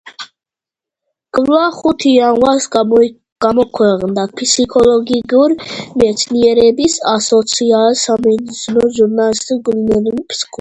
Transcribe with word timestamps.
კვლევა 1.37 1.65
ხუთ 1.79 2.05
იანვარს 2.11 2.67
გამოქვეყნდა 2.75 4.23
ფსიქოლოგიური 4.41 5.59
მეცნიერების 6.03 6.97
ასოციაციის 7.13 8.07
სამეცნიერო 8.09 8.89
ჟურნალში 8.99 9.61
„კლინიკური 9.71 10.09
ფსიქოლოგია“. 10.09 10.47